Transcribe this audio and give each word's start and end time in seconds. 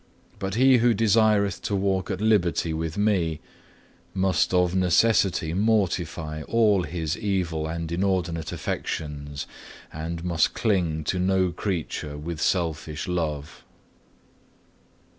But 0.39 0.55
he 0.55 0.77
who 0.79 0.95
desireth 0.95 1.61
to 1.61 1.75
walk 1.75 2.09
at 2.09 2.19
liberty 2.21 2.73
with 2.73 2.97
Me, 2.97 3.39
must 4.15 4.51
of 4.51 4.73
necessity 4.73 5.53
mortify 5.53 6.41
all 6.41 6.81
his 6.81 7.15
evil 7.15 7.67
and 7.67 7.91
inordinate 7.91 8.51
affections, 8.51 9.45
and 9.93 10.23
must 10.23 10.55
cling 10.55 11.03
to 11.03 11.19
no 11.19 11.51
creature 11.51 12.17
with 12.17 12.41
selfish 12.41 13.07
love." 13.07 13.63